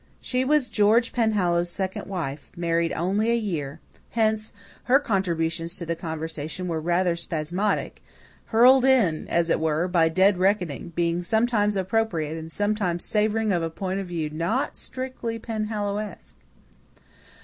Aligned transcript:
She 0.19 0.43
was 0.43 0.67
George 0.67 1.13
Penhallow's 1.13 1.69
second 1.69 2.07
wife, 2.07 2.51
married 2.57 2.91
only 2.93 3.29
a 3.29 3.35
year. 3.35 3.79
Hence, 4.09 4.51
her 4.85 4.99
contributions 4.99 5.75
to 5.75 5.85
the 5.85 5.95
conversation 5.95 6.67
were 6.67 6.81
rather 6.81 7.15
spasmodic, 7.15 8.01
hurled 8.45 8.83
in, 8.83 9.27
as 9.27 9.51
it 9.51 9.59
were, 9.59 9.87
by 9.87 10.09
dead 10.09 10.39
reckoning, 10.39 10.89
being 10.95 11.21
sometimes 11.21 11.75
appropriate 11.75 12.35
and 12.35 12.51
sometimes 12.51 13.05
savouring 13.05 13.53
of 13.53 13.61
a 13.61 13.69
point 13.69 13.99
of 13.99 14.07
view 14.07 14.31
not 14.31 14.75
strictly 14.75 15.37
Penhallowesque. 15.37 16.33